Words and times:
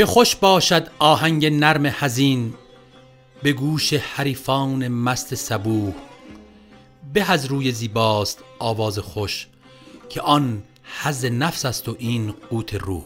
چه 0.00 0.06
خوش 0.06 0.36
باشد 0.36 0.86
آهنگ 0.98 1.46
نرم 1.46 1.86
حزین 1.86 2.54
به 3.42 3.52
گوش 3.52 3.92
حریفان 3.92 4.88
مست 4.88 5.34
صبوح. 5.34 5.92
به 7.14 7.30
از 7.30 7.46
روی 7.46 7.72
زیباست 7.72 8.38
آواز 8.58 8.98
خوش 8.98 9.46
که 10.08 10.20
آن 10.20 10.62
حز 11.02 11.24
نفس 11.24 11.64
است 11.64 11.88
و 11.88 11.96
این 11.98 12.34
قوت 12.50 12.74
روح. 12.74 13.02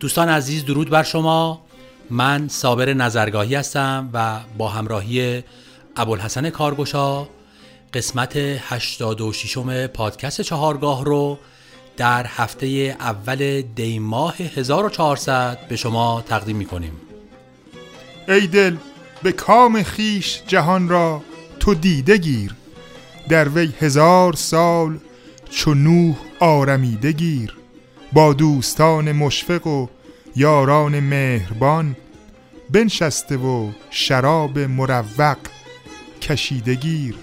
دوستان 0.00 0.28
عزیز 0.28 0.64
درود 0.64 0.90
بر 0.90 1.02
شما. 1.02 1.62
من 2.10 2.48
صابر 2.48 2.94
نظرگاهی 2.94 3.54
هستم 3.54 4.10
و 4.12 4.40
با 4.58 4.68
همراهی 4.68 5.44
ابوالحسن 5.96 6.50
کارگشا 6.50 7.28
قسمت 7.94 8.36
86 8.36 9.58
پادکست 9.86 10.40
چهارگاه 10.40 11.04
رو 11.04 11.38
در 11.96 12.26
هفته 12.26 12.66
اول 13.00 13.62
دی 13.62 13.98
ماه 13.98 14.36
1400 14.36 15.58
به 15.68 15.76
شما 15.76 16.24
تقدیم 16.28 16.56
می 16.56 16.66
کنیم 16.66 16.92
ای 18.28 18.46
دل 18.46 18.76
به 19.22 19.32
کام 19.32 19.82
خیش 19.82 20.42
جهان 20.46 20.88
را 20.88 21.22
تو 21.60 21.74
دیده 21.74 22.16
گیر. 22.18 22.54
در 23.28 23.48
وی 23.48 23.72
هزار 23.80 24.32
سال 24.32 24.98
چو 25.50 25.74
نوح 25.74 26.16
آرمیده 26.40 27.12
گیر. 27.12 27.56
با 28.12 28.32
دوستان 28.32 29.12
مشفق 29.12 29.66
و 29.66 29.86
یاران 30.36 31.00
مهربان 31.00 31.96
بنشسته 32.70 33.36
و 33.36 33.70
شراب 33.90 34.58
مروق 34.58 35.36
کشیده 36.22 36.74
گیر. 36.74 37.14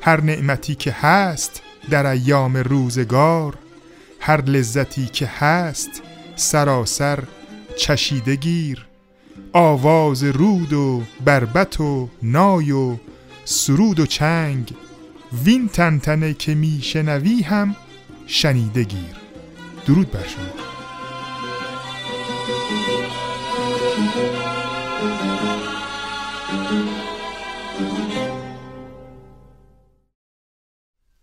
هر 0.00 0.20
نعمتی 0.20 0.74
که 0.74 0.92
هست 0.92 1.62
در 1.90 2.06
ایام 2.06 2.56
روزگار 2.56 3.58
هر 4.26 4.40
لذتی 4.40 5.06
که 5.06 5.26
هست 5.26 6.02
سراسر 6.36 7.18
چشیده 7.76 8.36
گیر. 8.36 8.86
آواز 9.52 10.24
رود 10.24 10.72
و 10.72 11.02
بربت 11.24 11.80
و 11.80 12.08
نای 12.22 12.72
و 12.72 12.96
سرود 13.44 14.00
و 14.00 14.06
چنگ 14.06 14.74
وین 15.44 15.68
تنتنه 15.68 16.34
که 16.34 16.54
میشنوی 16.54 17.42
هم 17.42 17.76
شنیده 18.26 18.84
گیر. 18.84 19.16
درود 19.86 20.10
بر 20.10 20.26
شما. 20.26 20.64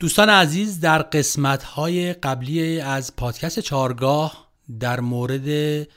دوستان 0.01 0.29
عزیز 0.29 0.79
در 0.79 1.01
قسمت 1.01 1.63
های 1.63 2.13
قبلی 2.13 2.79
از 2.79 3.15
پادکست 3.15 3.59
چارگاه 3.59 4.47
در 4.79 4.99
مورد 4.99 5.87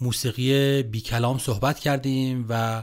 موسیقی 0.00 0.82
بی 0.82 1.00
کلام 1.00 1.38
صحبت 1.38 1.78
کردیم 1.78 2.46
و 2.48 2.82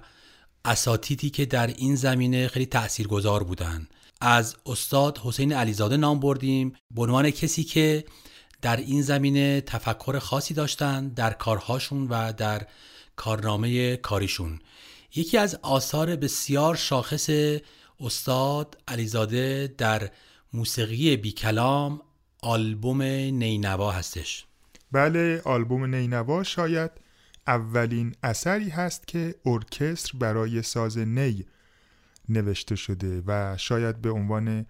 اساتیدی 0.65 1.29
که 1.29 1.45
در 1.45 1.67
این 1.67 1.95
زمینه 1.95 2.47
خیلی 2.47 2.65
تاثیرگذار 2.65 3.43
بودند 3.43 3.89
از 4.21 4.55
استاد 4.65 5.17
حسین 5.17 5.53
علیزاده 5.53 5.97
نام 5.97 6.19
بردیم. 6.19 6.73
به 6.95 7.01
عنوان 7.01 7.31
کسی 7.31 7.63
که 7.63 8.05
در 8.61 8.77
این 8.77 9.01
زمینه 9.01 9.61
تفکر 9.61 10.19
خاصی 10.19 10.53
داشتن 10.53 11.07
در 11.07 11.33
کارهاشون 11.33 12.07
و 12.07 12.33
در 12.33 12.67
کارنامه 13.15 13.97
کاریشون. 13.97 14.59
یکی 15.15 15.37
از 15.37 15.59
آثار 15.61 16.15
بسیار 16.15 16.75
شاخص 16.75 17.29
استاد 17.99 18.77
علیزاده 18.87 19.73
در 19.77 20.09
موسیقی 20.53 21.17
بی 21.17 21.31
کلام 21.31 22.01
آلبوم 22.41 23.01
نینوا 23.01 23.91
هستش. 23.91 24.45
بله 24.91 25.41
آلبوم 25.45 25.95
نینوا 25.95 26.43
شاید 26.43 26.91
اولین 27.47 28.15
اثری 28.23 28.69
هست 28.69 29.07
که 29.07 29.35
ارکستر 29.45 30.17
برای 30.17 30.61
ساز 30.61 30.97
نی 30.97 31.45
نوشته 32.29 32.75
شده 32.75 33.23
و 33.27 33.57
شاید 33.57 34.01
به 34.01 34.09
عنوان 34.09 34.65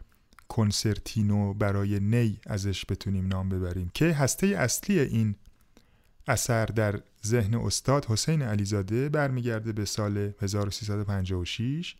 کنسرتینو 0.47 1.53
برای 1.53 1.99
نی 1.99 2.39
ازش 2.45 2.85
بتونیم 2.85 3.27
نام 3.27 3.49
ببریم 3.49 3.91
که 3.93 4.05
هسته 4.05 4.47
اصلی 4.47 4.99
این 4.99 5.35
اثر 6.27 6.65
در 6.65 6.99
ذهن 7.25 7.55
استاد 7.55 8.05
حسین 8.05 8.41
علیزاده 8.41 9.09
برمیگرده 9.09 9.73
به 9.73 9.85
سال 9.85 10.33
1356 10.41 11.95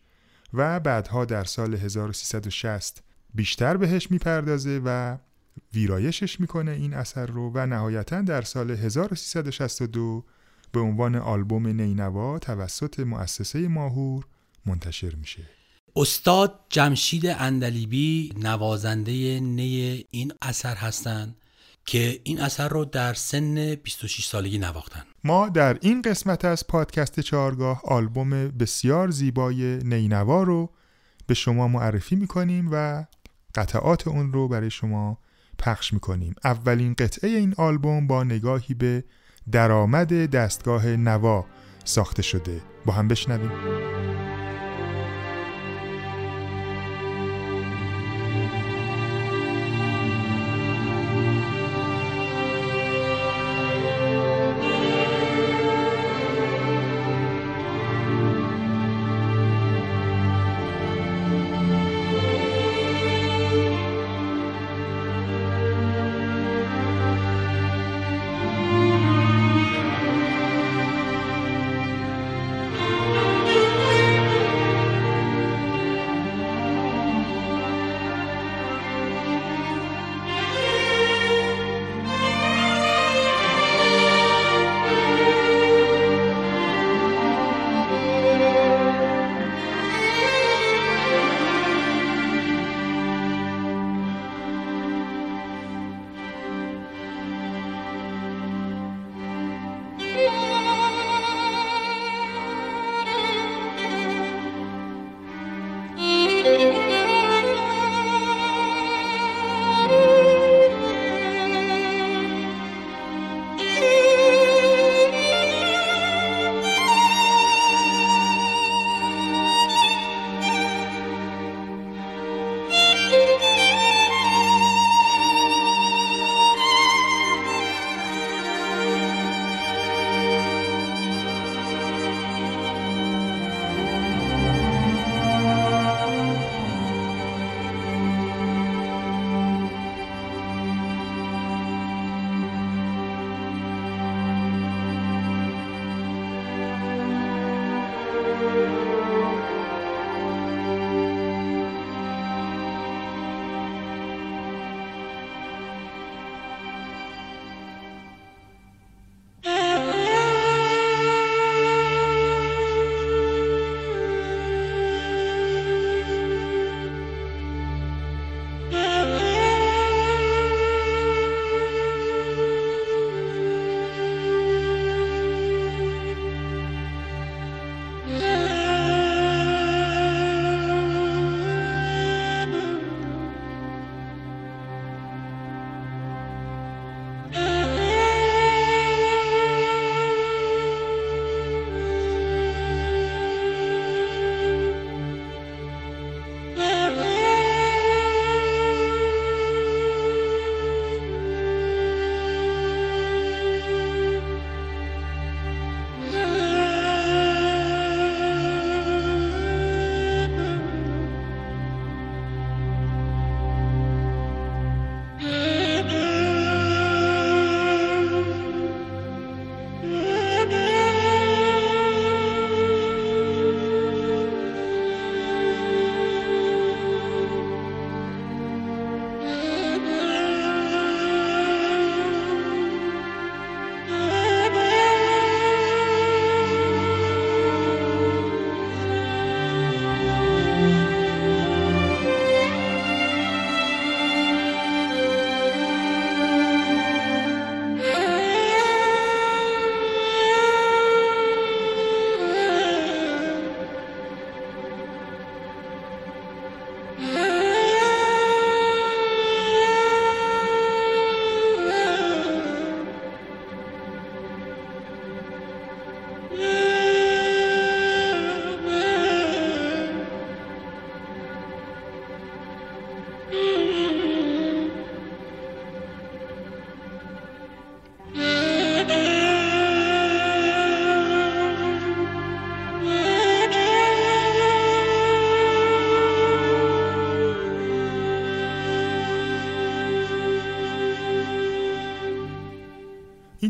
و 0.54 0.80
بعدها 0.80 1.24
در 1.24 1.44
سال 1.44 1.74
1360 1.74 3.02
بیشتر 3.34 3.76
بهش 3.76 4.10
می‌پردازه 4.10 4.80
و 4.84 5.18
ویرایشش 5.74 6.40
می‌کنه 6.40 6.70
این 6.70 6.94
اثر 6.94 7.26
رو 7.26 7.50
و 7.54 7.66
نهایتا 7.66 8.22
در 8.22 8.42
سال 8.42 8.70
1362 8.70 10.24
به 10.72 10.80
عنوان 10.80 11.16
آلبوم 11.16 11.66
نینوا 11.66 12.38
توسط 12.38 13.00
مؤسسه 13.00 13.68
ماهور 13.68 14.26
منتشر 14.66 15.14
میشه. 15.14 15.42
استاد 15.96 16.60
جمشید 16.68 17.26
اندلیبی 17.26 18.32
نوازنده 18.42 19.40
نی 19.40 20.04
این 20.10 20.32
اثر 20.42 20.74
هستند 20.74 21.36
که 21.86 22.20
این 22.24 22.40
اثر 22.40 22.68
رو 22.68 22.84
در 22.84 23.14
سن 23.14 23.74
26 23.74 24.26
سالگی 24.26 24.58
نواختن. 24.58 25.02
ما 25.24 25.48
در 25.48 25.78
این 25.80 26.02
قسمت 26.02 26.44
از 26.44 26.66
پادکست 26.66 27.20
چهارگاه 27.20 27.82
آلبوم 27.84 28.30
بسیار 28.48 29.10
زیبای 29.10 29.76
نینوا 29.76 30.42
رو 30.42 30.70
به 31.26 31.34
شما 31.34 31.68
معرفی 31.68 32.16
می‌کنیم 32.16 32.68
و 32.72 33.04
قطعات 33.58 34.08
اون 34.08 34.32
رو 34.32 34.48
برای 34.48 34.70
شما 34.70 35.18
پخش 35.58 35.92
می‌کنیم. 35.92 36.34
اولین 36.44 36.94
قطعه 36.94 37.30
این 37.30 37.54
آلبوم 37.58 38.06
با 38.06 38.24
نگاهی 38.24 38.74
به 38.74 39.04
درآمد 39.52 40.30
دستگاه 40.30 40.86
نوا 40.86 41.44
ساخته 41.84 42.22
شده. 42.22 42.60
با 42.86 42.92
هم 42.92 43.08
بشنویم. 43.08 43.50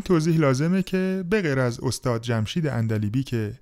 توضیح 0.09 0.37
لازمه 0.37 0.83
که 0.83 1.23
بغیر 1.31 1.59
از 1.59 1.79
استاد 1.79 2.21
جمشید 2.21 2.67
اندلیبی 2.67 3.23
که 3.23 3.59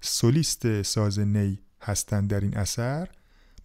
سولیست 0.00 0.82
ساز 0.82 1.18
نی 1.18 1.58
هستند 1.82 2.30
در 2.30 2.40
این 2.40 2.56
اثر 2.56 3.08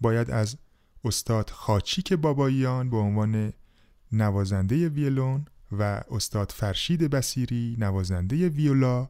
باید 0.01 0.31
از 0.31 0.57
استاد 1.05 1.49
خاچیک 1.49 2.13
باباییان 2.13 2.89
به 2.89 2.97
عنوان 2.97 3.53
نوازنده 4.11 4.89
ویلون 4.89 5.45
و 5.71 6.01
استاد 6.11 6.51
فرشید 6.51 7.09
بسیری 7.09 7.75
نوازنده 7.79 8.49
ویولا 8.49 9.09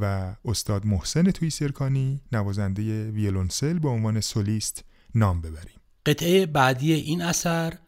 و 0.00 0.34
استاد 0.44 0.86
محسن 0.86 1.30
توی 1.30 1.50
سرکانی 1.50 2.20
نوازنده 2.32 3.10
ویولونسل 3.10 3.78
به 3.78 3.88
عنوان 3.88 4.20
سولیست 4.20 4.84
نام 5.14 5.40
ببریم. 5.40 5.80
قطعه 6.06 6.46
بعدی 6.46 6.92
این 6.92 7.22
اثر 7.22 7.78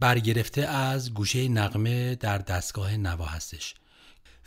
برگرفته 0.00 0.62
از 0.62 1.14
گوشه 1.14 1.48
نقمه 1.48 2.14
در 2.14 2.38
دستگاه 2.38 2.96
نوا 2.96 3.24
هستش 3.24 3.74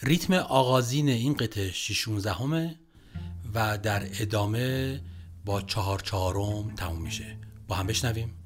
ریتم 0.03 0.33
آغازین 0.33 1.09
این 1.09 1.33
قطعه 1.33 1.71
16 1.71 2.31
همه 2.33 2.75
و 3.53 3.77
در 3.77 4.07
ادامه 4.19 5.01
با 5.45 5.61
چهار 5.61 5.99
چهارم 5.99 6.75
تموم 6.75 7.01
میشه. 7.01 7.37
با 7.67 7.75
هم 7.75 7.87
بشنویم. 7.87 8.40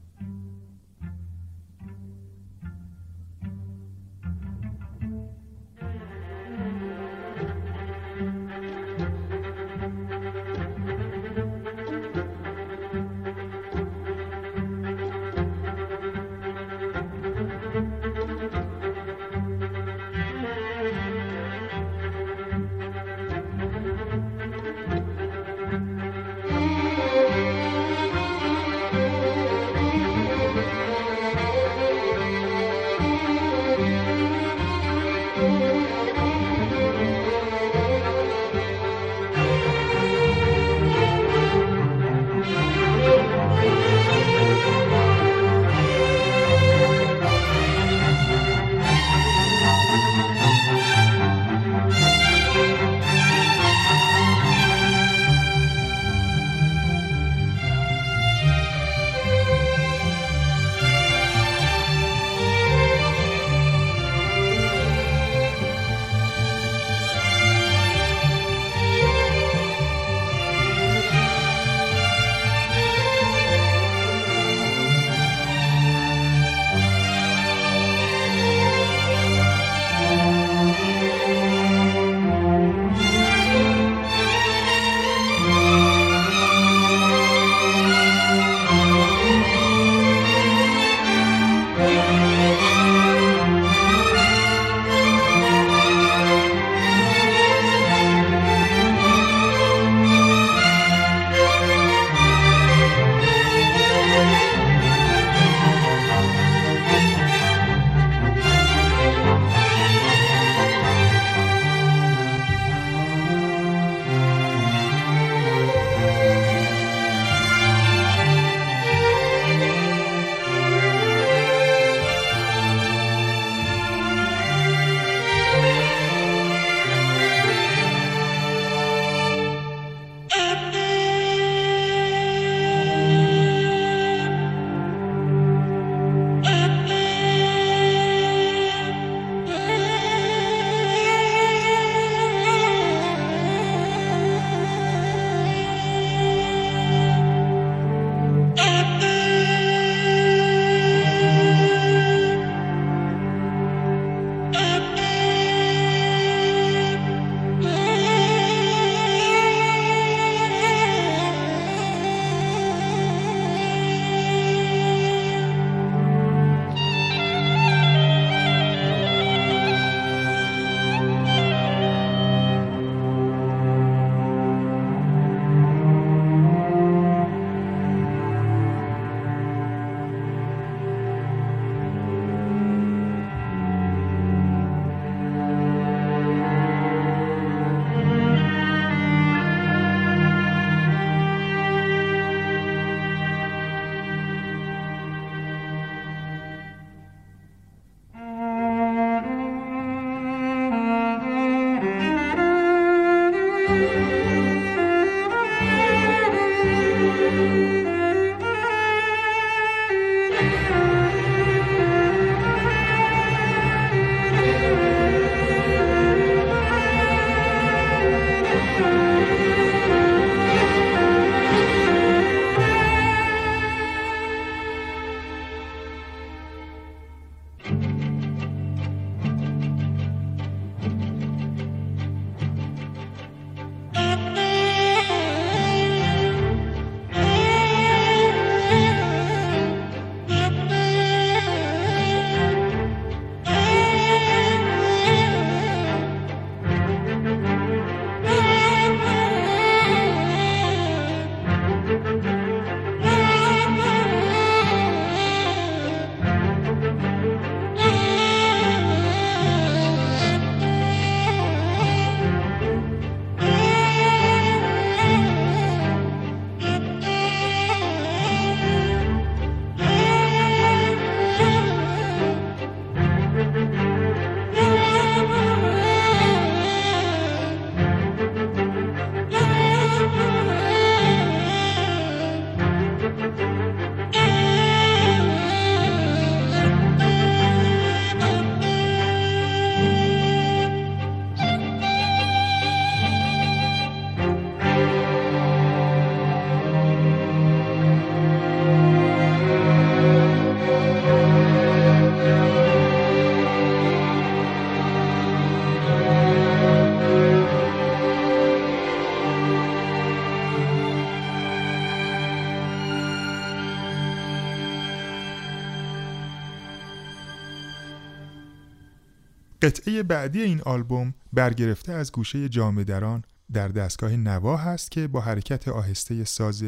قطعه 319.66 320.04
بعدی 320.04 320.42
این 320.42 320.62
آلبوم 320.62 321.14
برگرفته 321.34 321.94
از 321.94 322.12
گوشه 322.12 322.50
جامدران 322.50 323.24
در 323.54 323.68
دستگاه 323.68 324.16
نوا 324.16 324.58
هست 324.58 324.92
که 324.92 325.08
با 325.08 325.22
حرکت 325.22 325.68
آهسته 325.68 326.24
ساز 326.24 326.64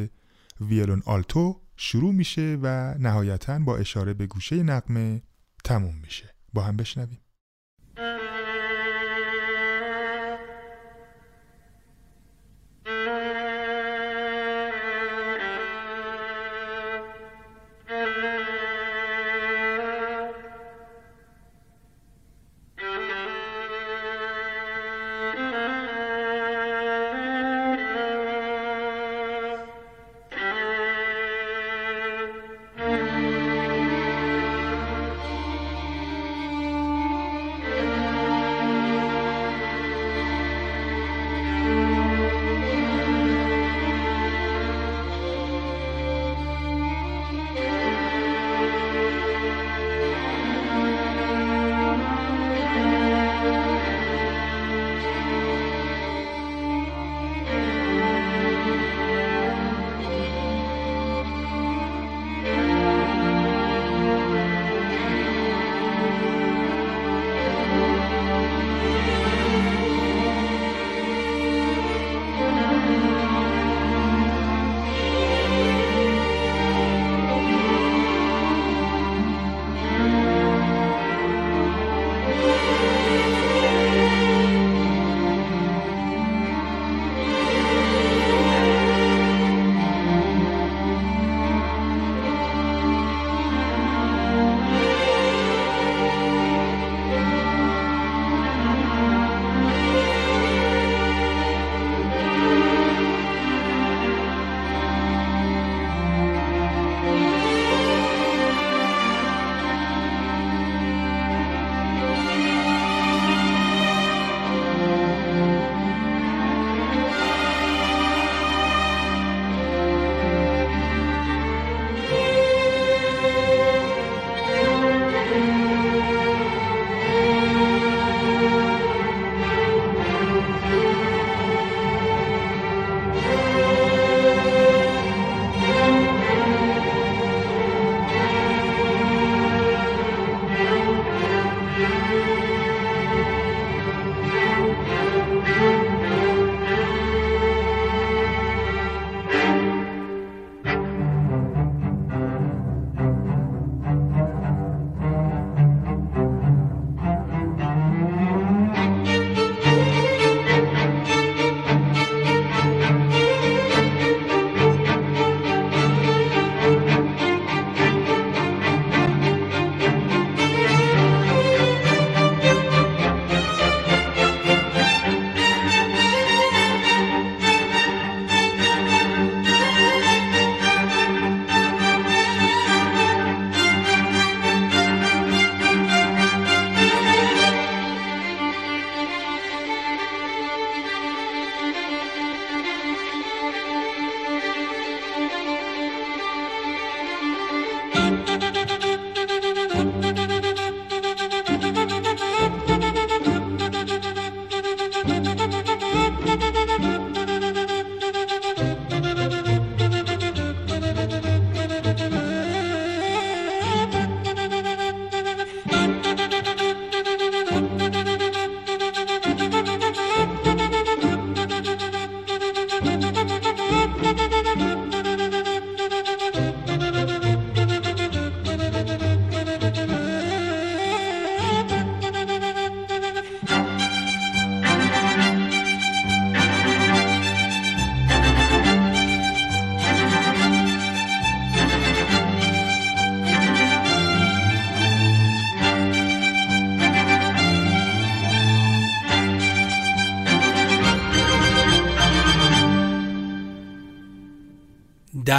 ویولون 0.61 1.01
آلتو 1.05 1.61
شروع 1.75 2.13
میشه 2.13 2.57
و 2.61 2.95
نهایتا 2.99 3.59
با 3.59 3.77
اشاره 3.77 4.13
به 4.13 4.27
گوشه 4.27 4.63
نقمه 4.63 5.21
تموم 5.63 5.95
میشه. 5.95 6.33
با 6.53 6.61
هم 6.61 6.77
بشنویم. 6.77 7.19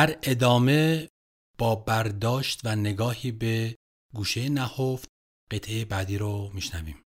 در 0.08 0.18
ادامه 0.22 1.08
با 1.58 1.74
برداشت 1.74 2.60
و 2.64 2.76
نگاهی 2.76 3.32
به 3.32 3.76
گوشه 4.14 4.48
نهفت 4.48 5.08
قطعه 5.50 5.84
بعدی 5.84 6.18
رو 6.18 6.50
میشنویم. 6.54 7.02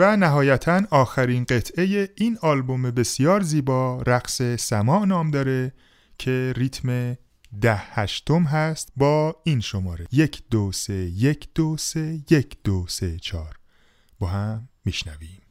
و 0.00 0.16
نهایتا 0.16 0.82
آخرین 0.90 1.44
قطعه 1.44 2.08
این 2.16 2.38
آلبوم 2.42 2.82
بسیار 2.82 3.40
زیبا 3.40 4.02
رقص 4.06 4.42
سما 4.42 5.04
نام 5.04 5.30
داره 5.30 5.72
که 6.18 6.52
ریتم 6.56 7.16
ده 7.60 7.76
هشتم 7.76 8.42
هست 8.42 8.92
با 8.96 9.36
این 9.44 9.60
شماره. 9.60 10.06
یک 10.12 10.42
دو 10.50 10.72
سه 10.72 10.94
یک 10.94 11.48
دو 11.54 11.76
سه 11.76 12.20
یک 12.30 12.56
دو 12.64 12.86
سه 12.88 13.18
چار 13.18 13.56
با 14.18 14.26
هم 14.26 14.68
میشنویم. 14.84 15.49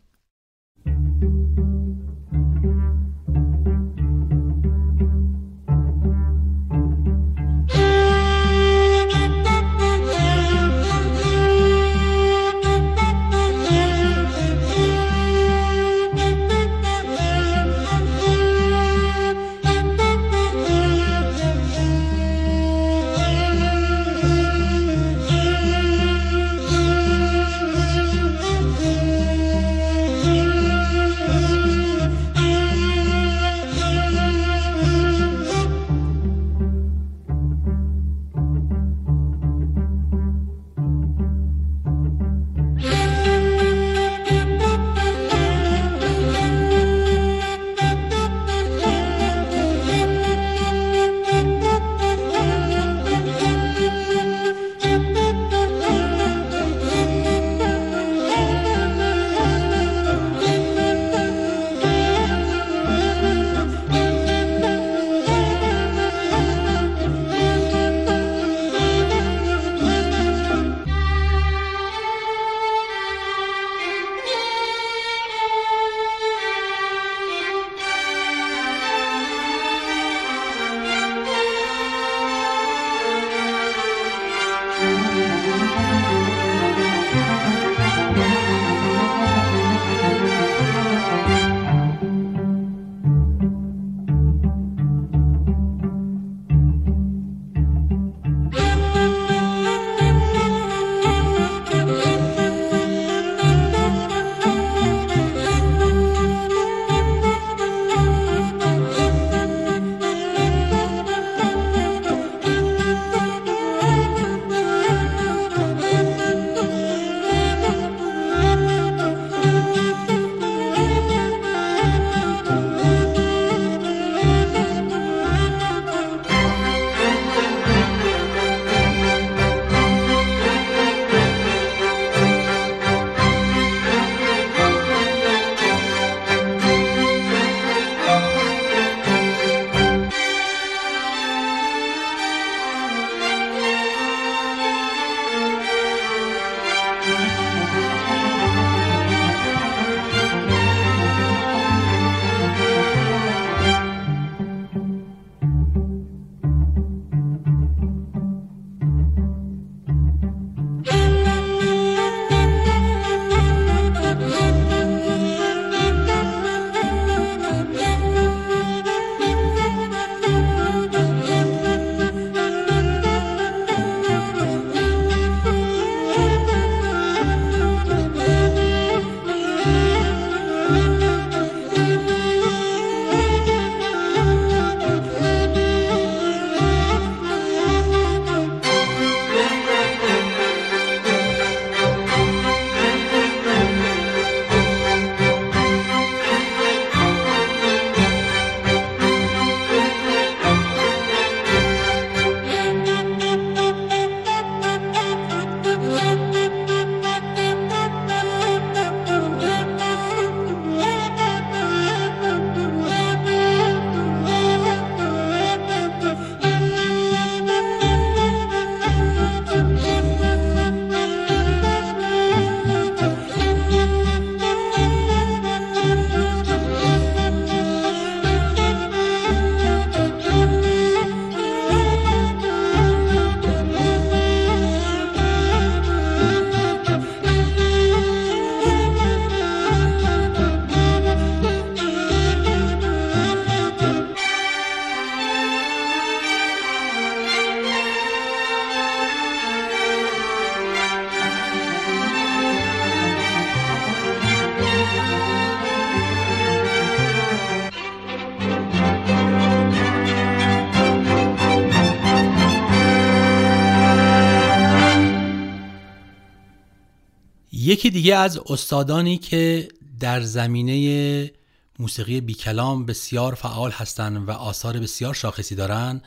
یکی 267.79 267.89
دیگه 267.89 268.15
از 268.15 268.39
استادانی 268.49 269.17
که 269.17 269.67
در 269.99 270.21
زمینه 270.21 271.31
موسیقی 271.79 272.21
بیکلام 272.21 272.85
بسیار 272.85 273.35
فعال 273.35 273.71
هستند 273.71 274.27
و 274.27 274.31
آثار 274.31 274.79
بسیار 274.79 275.13
شاخصی 275.13 275.55
دارند 275.55 276.03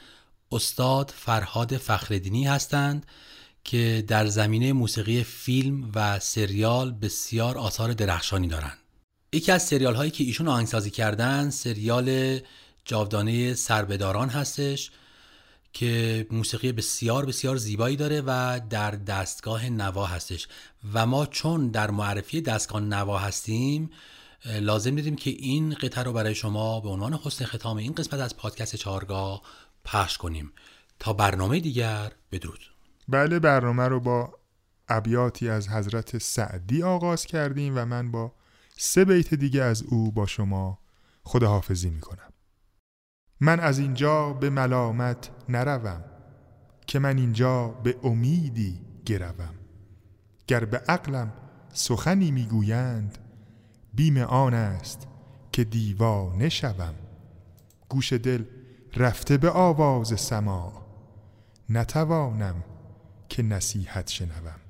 استاد 0.51 1.15
فرهاد 1.17 1.77
فخردینی 1.77 2.45
هستند 2.45 3.07
که 3.65 4.05
در 4.09 4.27
زمینه 4.27 4.73
موسیقی 4.73 5.23
فیلم 5.23 5.91
و 5.95 6.19
سریال 6.19 6.93
بسیار 6.93 7.59
آثار 7.59 7.93
درخشانی 7.93 8.49
دارند. 8.49 8.79
یکی 9.33 9.53
از 9.53 9.63
سریال 9.63 9.95
هایی 9.95 10.11
که 10.11 10.25
ایشون 10.25 10.49
آهنگسازی 10.49 10.91
کردن 10.91 11.51
سریال 11.51 12.39
جاودانه 12.85 13.55
سربداران 13.55 14.29
هستش 14.29 14.91
که 15.73 16.27
موسیقی 16.31 16.73
بسیار 16.73 17.27
بسیار 17.27 17.57
زیبایی 17.57 17.97
داره 17.97 18.21
و 18.27 18.61
در 18.71 18.91
دستگاه 18.91 19.69
نوا 19.69 20.07
هستش. 20.07 20.49
و 20.95 21.07
ما 21.07 21.27
چون 21.27 21.69
در 21.69 21.91
معرفی 21.91 22.41
دستگاه 22.41 22.81
نوا 22.81 23.19
هستیم 23.19 23.91
لازم 24.45 24.95
دیدیم 24.95 25.17
که 25.17 25.31
این 25.31 25.75
قطعه 25.75 26.05
رو 26.05 26.13
برای 26.13 26.35
شما 26.35 26.81
به 26.81 26.89
عنوان 26.89 27.15
حسن 27.15 27.45
ختام 27.45 27.77
این 27.77 27.93
قسمت 27.93 28.21
از 28.21 28.37
پادکست 28.37 28.77
چهارگاه 28.77 29.43
پخش 29.85 30.19
کنیم. 30.19 30.53
تا 30.99 31.13
برنامه 31.13 31.61
دیگر 31.61 32.13
بدرود. 32.33 32.61
بله 33.09 33.39
برنامه 33.39 33.89
رو 33.89 34.01
با 34.01 34.39
ابیاتی 34.89 35.49
از 35.49 35.69
حضرت 35.69 36.19
سعدی 36.19 36.83
آغاز 36.83 37.27
کردیم 37.27 37.73
و 37.77 37.85
من 37.85 38.11
با 38.11 38.33
سه 38.77 39.05
بیت 39.05 39.35
دیگه 39.35 39.63
از 39.63 39.83
او 39.83 40.13
با 40.13 40.27
شما 40.27 40.79
خداحافظی 41.25 41.91
می‌کنم. 41.91 42.32
من 43.45 43.61
از 43.61 43.79
اینجا 43.79 44.33
به 44.33 44.51
ملامت 44.51 45.31
نروم 45.49 46.05
که 46.87 46.99
من 46.99 47.19
اینجا 47.19 47.69
به 47.69 47.97
امیدی 48.03 48.81
گروم. 49.07 49.55
گر 50.47 50.65
به 50.65 50.79
عقلم 50.79 51.33
سخنی 51.73 52.31
می‌گویند 52.31 53.19
بیم 53.95 54.17
آن 54.17 54.55
است 54.55 55.09
که 55.53 55.65
دیوانه 55.65 56.49
شوم. 56.49 56.95
گوش 57.89 58.13
دل 58.13 58.45
رفته 58.97 59.37
به 59.37 59.51
آواز 59.51 60.21
سما 60.21 60.87
نتوانم 61.69 62.65
که 63.29 63.43
نصیحت 63.43 64.09
شنوم. 64.09 64.61